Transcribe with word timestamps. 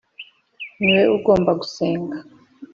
Ni 0.81 0.89
we 0.97 1.03
ugomba 1.15 1.51
gusenga 1.61 2.17